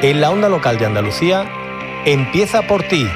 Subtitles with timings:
[0.00, 1.48] En la onda local de Andalucía,
[2.04, 3.06] empieza por ti.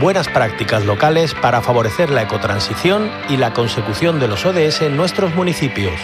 [0.00, 5.34] Buenas prácticas locales para favorecer la ecotransición y la consecución de los ODS en nuestros
[5.34, 5.94] municipios.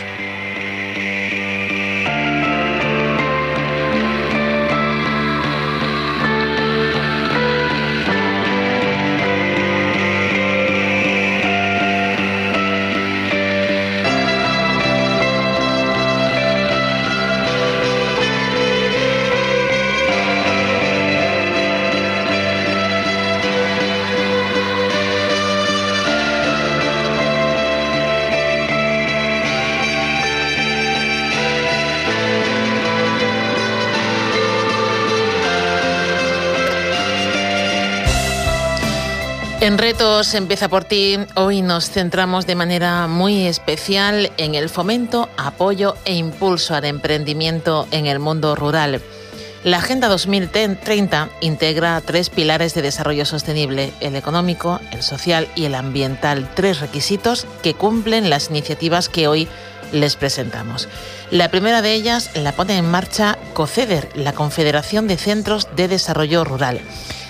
[39.66, 41.18] En Retos empieza por ti.
[41.34, 47.88] Hoy nos centramos de manera muy especial en el fomento, apoyo e impulso al emprendimiento
[47.90, 49.02] en el mundo rural.
[49.64, 55.74] La Agenda 2030 integra tres pilares de desarrollo sostenible, el económico, el social y el
[55.74, 59.48] ambiental, tres requisitos que cumplen las iniciativas que hoy
[59.90, 60.88] les presentamos.
[61.32, 66.44] La primera de ellas la pone en marcha COCEDER, la Confederación de Centros de Desarrollo
[66.44, 66.80] Rural.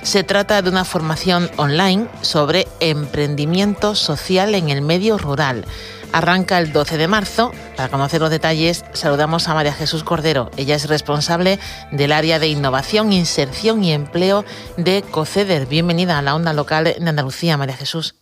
[0.07, 5.65] Se trata de una formación online sobre emprendimiento social en el medio rural.
[6.13, 7.51] Arranca el 12 de marzo.
[7.77, 10.53] Para conocer los detalles, saludamos a María Jesús Cordero.
[10.57, 11.59] Ella es responsable
[11.91, 14.45] del área de innovación, inserción y empleo
[14.77, 15.67] de COCEDER.
[15.67, 18.15] Bienvenida a la onda local de Andalucía, María Jesús.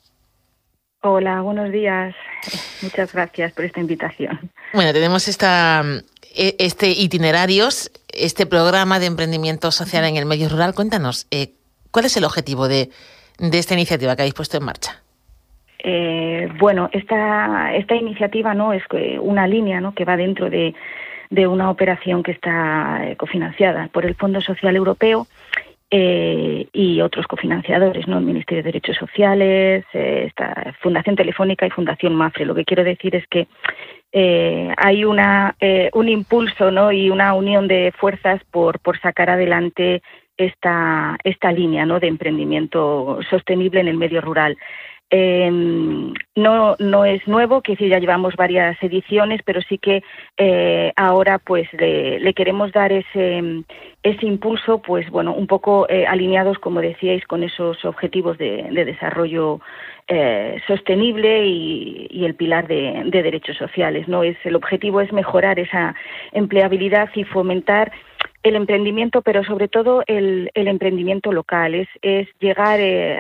[1.03, 2.15] Hola, buenos días.
[2.81, 4.51] Muchas gracias por esta invitación.
[4.73, 5.85] Bueno, tenemos esta,
[6.35, 10.75] e, este itinerarios, este programa de emprendimiento social en el medio rural.
[10.75, 11.53] Cuéntanos, eh,
[11.95, 12.89] ¿Cuál es el objetivo de,
[13.39, 15.01] esta iniciativa que habéis puesto en marcha?
[15.79, 18.83] Eh, bueno, esta, esta iniciativa no es
[19.21, 19.95] una línea ¿no?
[19.95, 20.75] que va dentro de,
[21.47, 25.29] una operación que está eh, cofinanciada por el Fondo Social Europeo
[25.89, 28.19] eh, y otros cofinanciadores, ¿no?
[28.19, 32.45] el Ministerio de Derechos Sociales, esta Fundación Telefónica y Fundación Mafre.
[32.45, 33.47] Lo que quiero decir es que
[34.77, 35.55] hay una,
[35.93, 36.91] un impulso ¿no?
[36.91, 40.03] y una unión de fuerzas por, por sacar adelante
[40.37, 44.57] esta, esta línea de emprendimiento sostenible en el medio rural.
[45.11, 50.03] Em, no, no es nuevo, que ya llevamos varias ediciones, pero sí que
[50.37, 53.63] eh, ahora pues le, queremos dar ese,
[54.03, 59.61] ese impulso, pues bueno, un poco eh, alineados, como decíais, con esos objetivos de, desarrollo
[60.09, 64.09] eh, sostenible y, el pilar de, de, derechos sociales.
[64.09, 65.95] No es el objetivo es mejorar esa
[66.33, 67.93] empleabilidad y fomentar
[68.45, 73.19] el emprendimiento, pero sobre todo el, el emprendimiento local, es, es llegar eh,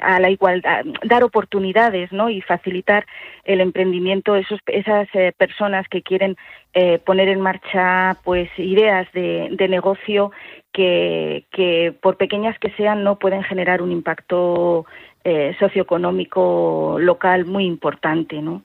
[0.00, 2.28] a, la igualdad, dar oportunidades ¿no?
[2.28, 3.06] y facilitar
[3.44, 6.36] el emprendimiento, esos, esas eh, personas que quieren
[6.74, 10.32] eh, poner en marcha pues ideas de, de negocio
[10.72, 14.84] que, que, por pequeñas que sean, no pueden generar un impacto
[15.24, 18.64] eh, socioeconómico local muy importante, ¿no?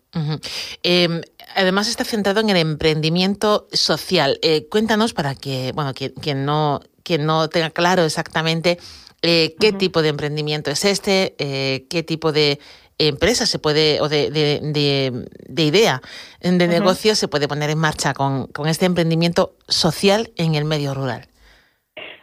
[0.81, 1.21] Em,
[1.55, 4.39] además está centrado en el emprendimiento social.
[4.41, 8.79] Eh, cuéntanos para que, bueno, quien, no, quien no tenga claro exactamente
[9.21, 12.59] eh, qué tipo de emprendimiento es este, qué tipo de
[12.97, 16.01] empresa se puede, o de, de, idea
[16.41, 20.95] de negocio se puede poner en marcha con, con este emprendimiento social en el medio
[20.95, 21.27] rural.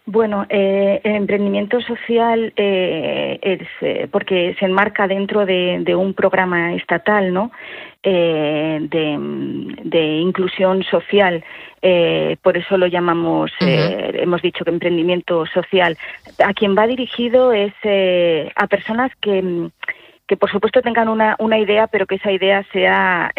[0.07, 6.75] Bueno, eh, el emprendimiento social eh, es eh, porque se enmarca dentro de, un programa
[6.75, 7.51] estatal, ¿no?
[8.03, 8.79] De,
[10.21, 11.43] inclusión social.
[12.43, 15.97] por eso lo llamamos, hemos dicho que emprendimiento social.
[16.45, 17.73] A quien va dirigido es
[18.55, 19.71] a personas que
[20.27, 23.31] que por supuesto tengan una, una idea, pero que esa idea sea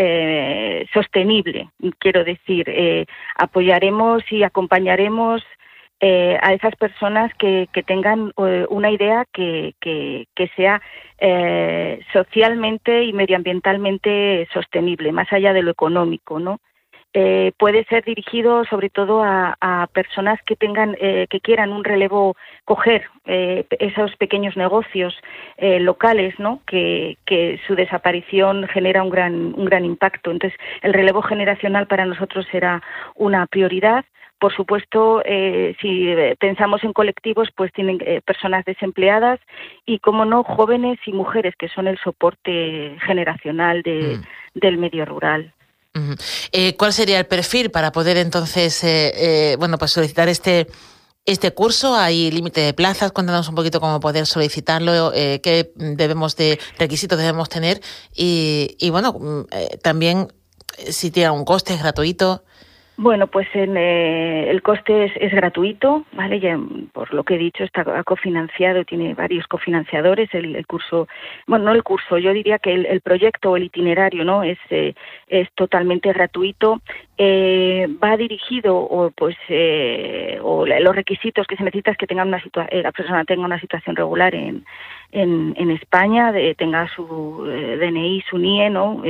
[0.93, 1.69] sostenible.
[1.99, 5.43] Quiero decir, apoyaremos y acompañaremos
[6.01, 10.81] eh, a esas personas que, que tengan eh, una idea que, que, sea
[11.19, 16.59] eh, socialmente y medioambientalmente sostenible, más allá de lo económico, ¿no?
[17.57, 22.35] Puede ser dirigido sobre todo a, a personas que tengan que quieran un relevo
[22.65, 25.17] coger esos pequeños negocios
[25.57, 30.29] locales no que, que, su desaparición genera un gran un gran impacto.
[30.29, 32.83] Entonces el relevo generacional para nosotros será
[33.15, 34.03] una prioridad
[34.39, 36.07] por supuesto, eh, si
[36.39, 39.39] pensamos en colectivos, pues tienen eh, personas desempleadas
[39.85, 44.59] y, como no, jóvenes y mujeres, que son el soporte generacional de, mm.
[44.59, 45.53] del medio rural.
[46.51, 50.67] eh, ¿Cuál sería el perfil para poder entonces, eh, eh, bueno, pues solicitar este
[51.25, 51.95] este curso?
[51.95, 53.11] ¿Hay límite de plazas?
[53.11, 57.79] Cuéntanos un poquito cómo poder solicitarlo, eh, qué debemos de requisitos debemos tener
[58.13, 59.45] y, y bueno, mm,
[59.81, 60.27] también
[60.77, 62.43] si tiene un coste, es gratuito.
[62.97, 66.39] Bueno, pues en, eh, el coste es, gratuito, ¿vale?
[66.39, 66.57] Ya,
[66.93, 70.33] por lo que he dicho, está cofinanciado, tiene varios cofinanciadores.
[70.33, 71.09] El, curso,
[71.45, 74.43] bueno, no el curso, yo diría que el, proyecto o el itinerario, ¿no?
[74.43, 74.93] Es, eh,
[75.27, 76.81] es totalmente gratuito.
[77.17, 79.35] Eh, va dirigido, o pues,
[80.41, 83.97] o los requisitos que se necesita es que tenga una la persona tenga una situación
[83.97, 84.65] regular en,
[85.11, 89.01] en, en España, de, tenga su DNI, su NIE, ¿no?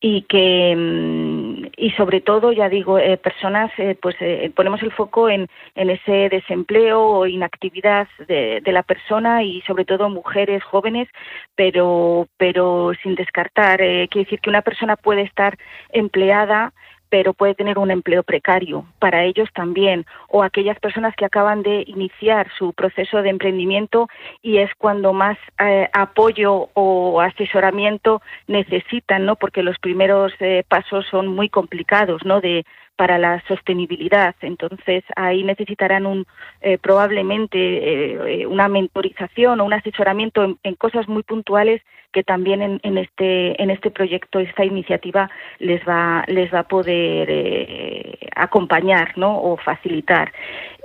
[0.00, 4.92] Y que mm, y sobre todo ya digo eh, personas eh, pues eh, ponemos el
[4.92, 10.62] foco en, en ese desempleo o inactividad de, de, la persona y sobre todo mujeres
[10.62, 11.08] jóvenes
[11.56, 15.58] pero pero sin descartar quiere decir que una persona puede estar
[15.90, 16.72] empleada
[17.10, 21.84] pero puede tener un empleo precario para ellos también, o aquellas personas que acaban de
[21.86, 24.08] iniciar su proceso de emprendimiento
[24.42, 29.36] y es cuando más eh, apoyo o asesoramiento necesitan, ¿no?
[29.36, 32.40] Porque los primeros eh, pasos son muy complicados, ¿no?
[32.40, 32.64] De
[32.98, 34.34] para la sostenibilidad.
[34.40, 36.26] Entonces ahí necesitarán un
[36.60, 41.80] eh, probablemente una mentorización o un asesoramiento en, cosas muy puntuales
[42.12, 47.28] que también en, este en este proyecto esta iniciativa les va les va a poder
[47.30, 50.32] eh, acompañar no o facilitar.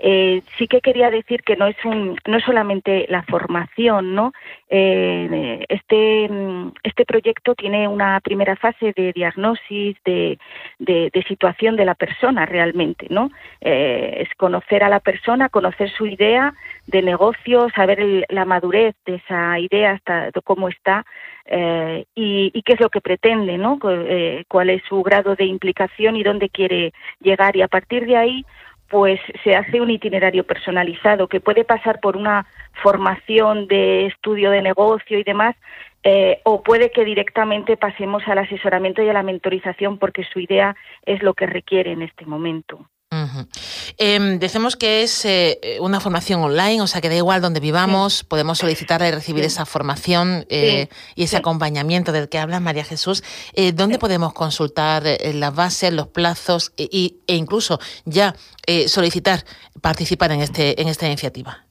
[0.05, 4.33] Eh, sí que quería decir que no es un no es solamente la formación no
[4.69, 6.29] eh, este
[6.83, 10.37] este proyecto tiene una primera fase de diagnosis de,
[11.25, 16.53] situación de la persona realmente no es conocer a la persona conocer su idea
[16.87, 21.05] de negocio saber la madurez de esa idea hasta cómo está
[21.45, 23.77] eh, y, qué es lo que pretende, ¿no?
[23.83, 27.55] Eh, cuál es su grado de implicación y dónde quiere llegar.
[27.55, 28.45] Y a partir de ahí,
[28.87, 32.45] pues se hace un itinerario personalizado que puede pasar por una
[32.81, 35.55] formación de estudio de negocio y demás,
[36.03, 40.75] eh, o puede que directamente pasemos al asesoramiento y a la mentorización porque su idea
[41.05, 42.89] es lo que requiere en este momento.
[43.97, 48.23] Em, decimos que es eh, una formación online, o sea que da igual donde vivamos,
[48.23, 53.23] podemos solicitar y recibir esa formación eh, y ese acompañamiento del que habla María Jesús.
[53.53, 55.03] Eh, ¿Dónde podemos consultar
[55.33, 58.35] las bases, los plazos e, e incluso ya
[58.87, 59.43] solicitar
[59.81, 61.65] participar en, este, en esta iniciativa?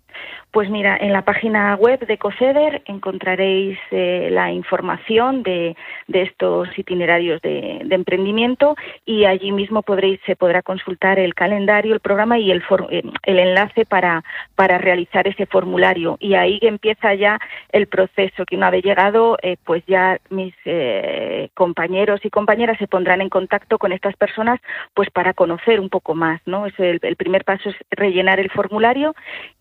[0.52, 5.74] Pues mira, en la página web de COCEDER encontraréis eh, la información de,
[6.12, 8.76] estos itinerarios de, emprendimiento
[9.06, 13.38] y allí mismo podréis, se podrá consultar el calendario, el programa y el, eh, el
[13.38, 16.18] enlace para, para realizar ese formulario.
[16.20, 17.38] Y ahí empieza ya
[17.70, 20.54] el proceso, que una vez llegado, eh, pues ya mis
[21.54, 24.60] compañeros y compañeras se pondrán en contacto con estas personas
[24.92, 26.42] pues para conocer un poco más.
[26.44, 26.66] ¿no?
[26.66, 29.14] Es el, primer paso es rellenar el formulario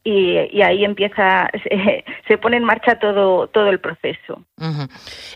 [0.04, 1.50] y ahí empieza,
[2.28, 4.45] se, pone en marcha todo, todo el proceso.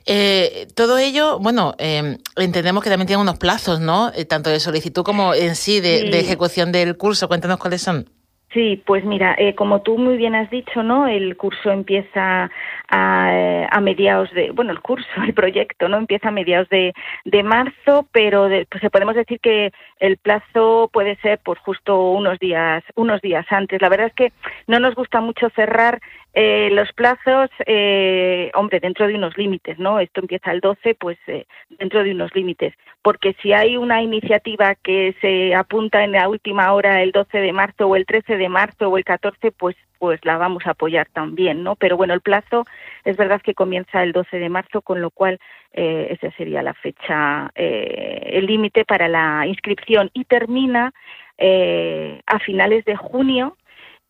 [0.05, 4.11] Eh, todo ello, bueno, em, entendemos que también tiene unos plazos, ¿no?
[4.15, 7.27] Eh, tanto de solicitud como en sí de, de ejecución del curso.
[7.27, 8.09] Cuéntanos cuáles son.
[8.55, 11.07] Sí, pues mira, eh, como tú muy bien has dicho, ¿no?
[11.07, 12.49] El curso empieza
[12.87, 15.97] a, a, mediados de, bueno, el curso, el proyecto, ¿no?
[15.97, 16.93] Empieza a mediados de,
[17.25, 22.81] de marzo, pero pues podemos decir que el plazo puede ser, pues justo unos días,
[22.95, 23.81] unos días antes.
[23.81, 24.31] La verdad es que
[24.67, 25.99] no nos gusta mucho cerrar
[26.37, 30.01] eh, los plazos, eh, hombre, dentro de unos límites, ¿no?
[30.01, 32.73] Esto empieza el 12, pues eh, dentro de unos límites.
[33.01, 37.53] Porque si hay una iniciativa que se apunta en la última hora, el 12 de
[37.53, 41.07] marzo o el 13 de marzo o el 14, pues pues la vamos a apoyar
[41.13, 41.77] también, ¿no?
[41.77, 42.65] Pero bueno, el plazo
[43.05, 45.39] es verdad que comienza el 12 de marzo, con lo cual
[45.71, 50.93] eh, esa sería la fecha, eh, el límite para la inscripción y termina
[51.37, 53.57] a finales de junio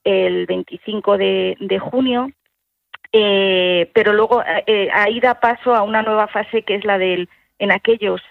[0.05, 2.29] el 25 de, junio,
[3.11, 6.97] eh, pero luego eh, eh, ahí da paso a una nueva fase que es la
[6.97, 8.21] del en aquellos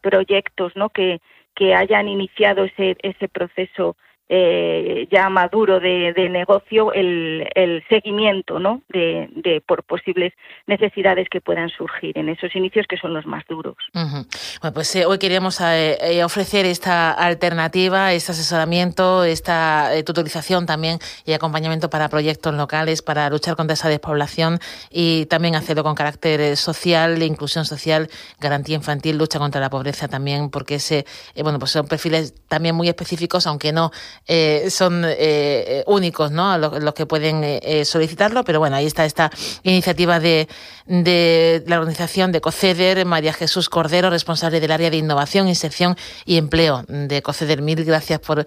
[0.00, 0.90] proyectos ¿no?
[0.90, 1.20] que,
[1.54, 3.96] que hayan iniciado ese, ese proceso
[4.28, 7.44] eh, ya maduro de, negocio el,
[7.90, 8.80] seguimiento ¿no?
[8.88, 10.32] de, de, por posibles
[10.66, 13.76] necesidades que puedan surgir en esos inicios que son los más duros.
[13.92, 21.32] Bueno, pues eh, hoy queríamos eh, ofrecer esta alternativa, este asesoramiento, esta tutorización también y
[21.32, 24.58] acompañamiento para proyectos locales para luchar contra esa despoblación
[24.90, 28.08] y también hacerlo con carácter social, inclusión social,
[28.40, 31.04] garantía infantil, lucha contra la pobreza también, porque ese,
[31.42, 33.90] bueno, pues son perfiles también muy específicos, aunque no
[34.26, 36.56] eh, son eh, eh, únicos, ¿no?
[36.58, 39.30] Los, que pueden solicitarlo, pero bueno, ahí está esta
[39.62, 40.48] iniciativa de,
[40.86, 46.36] de la organización de COCEDER, María Jesús Cordero, responsable del área de innovación, inserción y
[46.36, 47.62] empleo de COCEDER.
[47.62, 48.46] Mil gracias por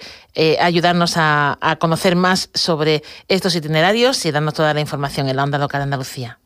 [0.59, 5.43] ayudarnos a, a conocer más sobre estos itinerarios y darnos toda la información en la
[5.43, 6.39] onda local Andalucía.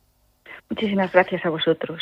[0.69, 2.01] Muchísimas gracias a vosotros.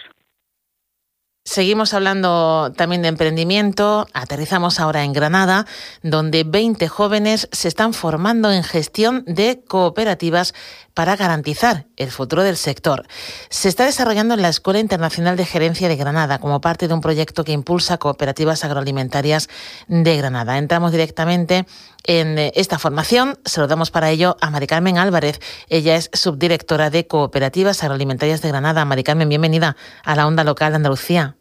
[1.46, 4.08] Seguimos hablando también de emprendimiento.
[4.13, 5.65] Aterrizamos ahora en Granada,
[6.03, 10.53] donde 20 jóvenes se están formando en gestión de cooperativas
[10.93, 13.08] para garantizar el futuro del sector.
[13.50, 17.01] Se está desarrollando en la Escuela Internacional de Gerencia de Granada como parte de un
[17.01, 19.48] proyecto que impulsa cooperativas agroalimentarias
[19.88, 20.58] de Granada.
[20.58, 21.65] Entramos directamente
[22.06, 23.36] en esta formación.
[23.46, 25.39] Se lo damos para ello a Mari Carmen Álvarez.
[25.70, 28.86] Ella es subdirectora de Cooperativas Agroalimentarias de Granada.
[28.86, 31.36] Mari Carmen, bienvenida a la onda local de Andalucía.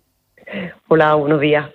[0.89, 1.71] Hola, buenos días.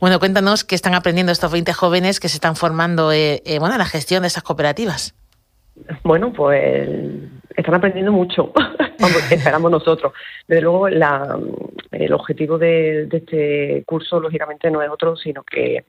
[0.00, 3.76] Bueno, cuéntanos qué están aprendiendo estos 20 jóvenes que se están formando eh, eh, bueno,
[3.76, 5.14] en la gestión de esas cooperativas.
[6.02, 6.88] Bueno, pues
[7.56, 8.52] están aprendiendo mucho,
[9.30, 10.12] esperamos nosotros.
[10.48, 15.84] Desde luego, el objetivo de, este curso, lógicamente, no es otro, sino que,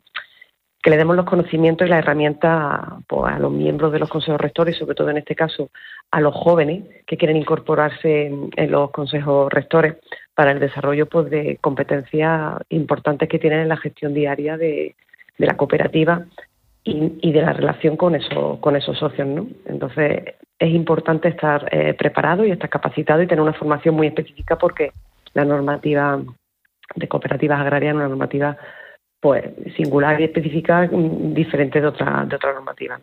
[0.82, 4.40] que le demos los conocimientos y las herramientas pues, a los miembros de los consejos
[4.40, 5.70] rectores, sobre todo en este caso
[6.12, 9.96] a los jóvenes que quieren incorporarse en los consejos rectores,
[10.38, 14.96] para el desarrollo pues, de competencias importantes que tienen en la gestión diaria de,
[15.40, 16.26] la cooperativa
[16.84, 19.28] y, de la relación con, eso, con esos socios.
[19.28, 19.48] ¿no?
[19.66, 24.60] Entonces, es importante estar eh, preparado y estar capacitado y tener una formación muy específica
[24.60, 24.92] porque
[25.34, 26.22] la normativa
[26.94, 28.58] de cooperativas agrarias es una normativa
[29.20, 29.46] pues
[29.76, 33.00] singular y específica mm, diferente de otra de otra normativa.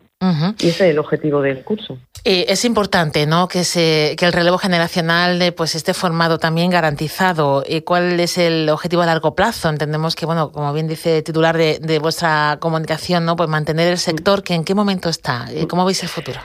[0.59, 1.97] Y ese es el objetivo del curso.
[2.23, 6.71] Eh, es importante no que se que el relevo generacional eh, pues esté formado también
[6.71, 7.63] garantizado.
[7.67, 11.23] Eh, cuál es el objetivo a largo plazo entendemos que bueno como bien dice el
[11.23, 15.45] titular de, de vuestra comunicación no pues mantener el sector que en qué momento está
[15.67, 16.39] cómo veis el futuro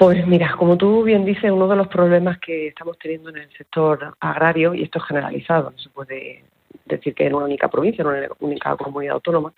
[0.00, 3.52] pues mira, como tú bien dices, uno de los problemas que estamos teniendo en el
[3.52, 6.42] sector agrario, y esto es generalizado, no se puede
[6.96, 9.52] decir que en una única provincia, en una única comunidad autónoma,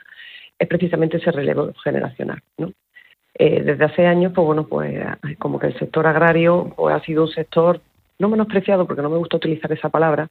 [0.58, 2.40] es precisamente ese relevo generacional.
[2.58, 2.72] ¿no?
[3.34, 5.04] Eh, desde hace años, pues bueno, pues
[5.38, 7.80] como que el sector agrario pues, ha sido un sector
[8.18, 10.28] no menospreciado, porque no me gusta utilizar esa palabra,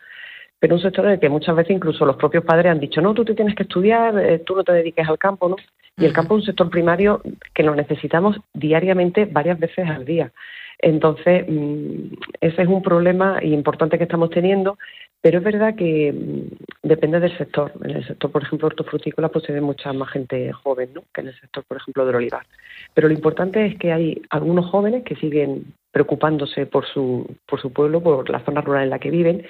[0.60, 3.13] pero un sector en el que muchas veces incluso los propios padres han dicho, no,
[3.13, 5.55] tú te tienes que estudiar, eh, tú no te dediques al campo, ¿no?
[5.98, 7.22] Y el campo es un sector primario
[7.53, 10.31] que lo necesitamos diariamente varias veces al día.
[10.79, 14.77] Entonces, mm, ese es un problema importante que estamos teniendo
[15.22, 17.72] pero es verdad que mm, depende del sector.
[17.84, 21.04] En el sector, por ejemplo, hortofrutícola, pues se ve mucha más gente joven, ¿no?
[21.13, 22.46] Que en el sector, por ejemplo, del olivar.
[22.94, 27.72] Pero lo importante es que hay algunos jóvenes que siguen preocupándose por su, por su
[27.72, 29.46] pueblo, por la zona rural en la que viven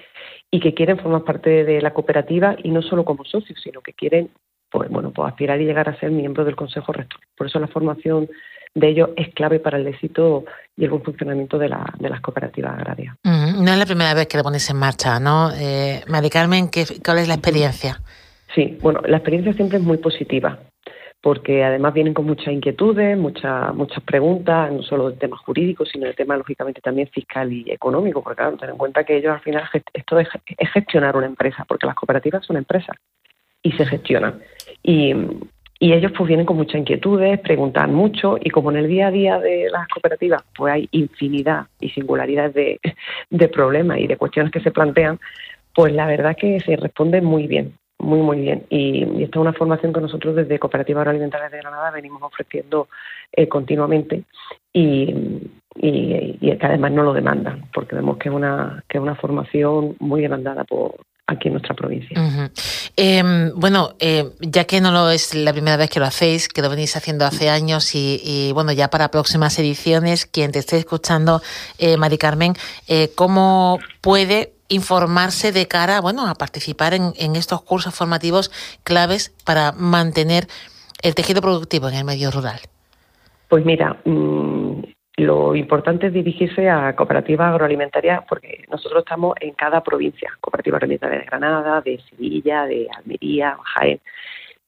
[0.50, 3.94] y que quieren formar parte de la cooperativa y no solo como socios, sino que
[3.94, 4.30] quieren,
[4.72, 7.20] pues bueno, pues aspirar y llegar a ser miembros del Consejo Rector.
[7.36, 8.30] Por eso la formación
[8.74, 10.46] de ellos es clave para el éxito
[10.78, 13.16] y el buen funcionamiento de, la, de las cooperativas agrarias.
[13.24, 15.52] No es la primera vez que lo pones en marcha, ¿no?
[15.54, 18.00] Eh, Mari Carmen, ¿qué, ¿cuál es la experiencia?
[18.56, 20.60] Sí, bueno, la experiencia siempre es muy positiva,
[21.22, 26.06] porque además vienen con muchas inquietudes, muchas muchas preguntas, no solo del tema jurídico, sino
[26.06, 29.42] del tema, lógicamente, también fiscal y económico, porque claro, ten en cuenta que ellos al
[29.42, 29.64] final,
[29.94, 32.96] esto es, es gestionar una empresa, porque las cooperativas son empresas
[33.64, 34.42] y se gestionan.
[34.84, 35.16] Y,
[35.80, 39.40] ellos pues vienen con muchas inquietudes, preguntan mucho y como en el día a día
[39.40, 42.80] de las cooperativas pues hay infinidad y singularidades de,
[43.32, 45.20] de problemas y de cuestiones que se plantean,
[45.74, 48.66] pues la verdad que se responde muy bien, muy muy bien.
[48.70, 52.88] Y, esta es una formación que nosotros desde Cooperativa Agroalimentaria de Granada venimos ofreciendo
[53.32, 54.26] eh, continuamente
[54.72, 59.16] y, y, que además no lo demandan, porque vemos que es una, que es una
[59.16, 60.94] formación muy demandada por,
[61.32, 61.76] aquí en nuestra.
[62.96, 66.62] Em, bueno, eh, ya que no lo es la primera vez que lo hacéis, que
[66.62, 71.42] lo venís haciendo hace años y, bueno, ya para próximas ediciones, quien te esté escuchando,
[71.78, 72.54] eh, Mari Carmen,
[72.88, 78.52] eh, ¿cómo puede informarse de cara bueno, a participar en, estos cursos formativos
[78.84, 80.48] claves para mantener
[81.02, 82.60] el tejido productivo en el medio rural?
[83.50, 84.84] Pues mira, mm,
[85.18, 91.20] lo importante es dirigirse a cooperativas agroalimentarias porque nosotros estamos en cada provincia, cooperativa agroalimentaria
[91.20, 94.00] de Granada, de Sevilla, de Almería, Jaén.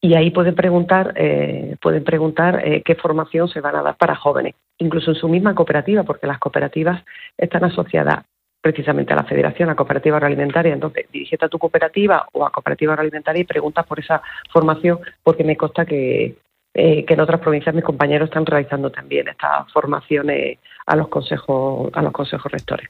[0.02, 4.16] Y ahí pueden preguntar, eh, pueden preguntar eh, qué formación se van a dar para
[4.16, 7.02] jóvenes, incluso en su misma cooperativa, porque las cooperativas
[7.38, 8.26] están asociadas
[8.62, 10.74] precisamente a la Federación, a Cooperativa Agroalimentaria.
[10.74, 14.22] Entonces, dirígete a tu cooperativa o a Cooperativa Agroalimentaria y preguntas por esa
[14.52, 16.36] formación, porque me consta que,
[16.76, 21.92] eh, que en otras provincias mis compañeros están realizando también estas formaciones a los consejos
[21.94, 22.88] a los consejos rectores.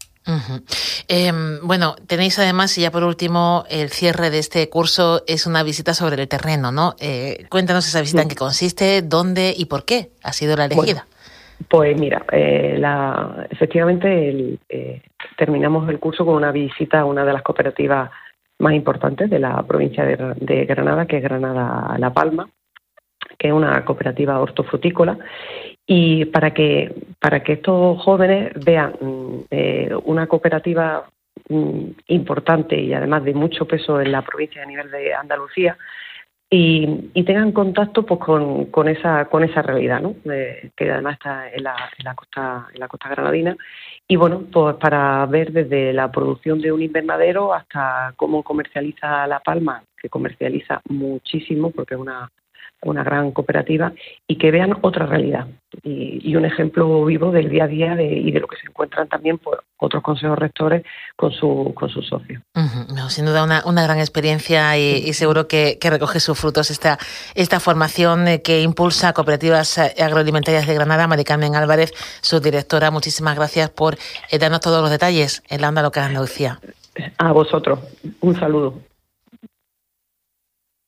[1.09, 5.63] Em, bueno, tenéis además y ya por último el cierre de este curso es una
[5.63, 6.95] visita sobre el terreno, ¿no?
[7.01, 11.05] Eh, cuéntanos esa visita en qué consiste, dónde y por qué ha sido la elegida.
[11.67, 14.59] pues mira, eh, la, efectivamente
[15.37, 18.09] terminamos el curso con una visita a una de las cooperativas
[18.59, 22.47] más importantes de la provincia de, de Granada, que es Granada La Palma,
[23.43, 25.17] que es una cooperativa hortofrutícola,
[25.85, 31.03] y para que, para que estos jóvenes vean mm, eh, una cooperativa
[31.49, 35.77] mm, importante y además de mucho peso en la provincia a nivel de Andalucía,
[36.49, 40.15] y, tengan contacto pues con, con, esa con esa realidad ¿no?
[40.23, 43.57] que además está en la costa en la costa granadina
[44.07, 49.39] y bueno pues para ver desde la producción de un invernadero hasta cómo comercializa la
[49.39, 52.29] palma que comercializa muchísimo porque es una
[52.83, 53.93] una gran cooperativa
[54.27, 55.47] y que vean otra realidad
[55.81, 59.37] y, un ejemplo vivo del día a día y de lo que se encuentran también
[59.37, 60.83] por otros consejos rectores
[61.15, 62.41] con, su, con sus socios.
[63.09, 66.97] sin duda una, una gran experiencia y, seguro que, recoge sus frutos esta,
[67.35, 71.07] esta formación eh, que impulsa Cooperativas Agroalimentarias de Granada.
[71.07, 73.95] Maricarmen Álvarez, su directora, muchísimas gracias por
[74.31, 76.59] eh, darnos todos los detalles en la onda local de Andalucía.
[77.17, 77.79] A vosotros,
[78.21, 78.79] un saludo.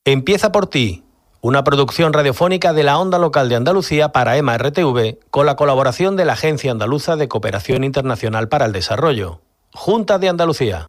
[0.06, 1.05] Empieza por ti
[1.46, 6.16] una producción radiofónica de la onda local de Andalucía para EMA RTV con la colaboración
[6.16, 10.88] de la Agencia Andaluza de Cooperación Internacional para el Desarrollo, Junta de Andalucía.